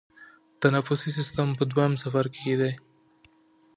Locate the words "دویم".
1.71-1.93